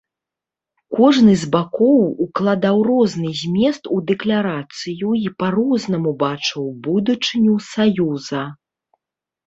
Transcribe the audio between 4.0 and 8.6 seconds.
дэкларацыю і па-рознаму бачыў будучыню саюза.